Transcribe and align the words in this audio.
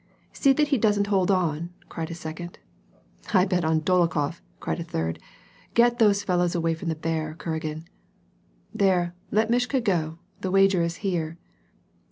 "See 0.33 0.51
that 0.53 0.69
he 0.69 0.79
doesn't 0.79 1.05
hold 1.13 1.29
on," 1.29 1.69
cried 1.87 2.09
a 2.09 2.15
second. 2.15 2.57
"I 3.35 3.45
bet 3.45 3.63
on 3.63 3.81
Dolokhof," 3.81 4.41
cried 4.59 4.79
a 4.79 4.83
third, 4.83 5.19
"Get 5.75 5.99
those 5.99 6.23
fellows 6.23 6.55
away 6.55 6.73
from 6.73 6.89
the 6.89 6.95
bear, 6.95 7.35
Kuragin."" 7.37 7.83
There, 8.81 9.13
let 9.29 9.51
Mishka 9.51 9.79
go, 9.81 10.17
the 10.39 10.49
wager 10.49 10.81
is 10.81 10.95
here." 11.05 11.37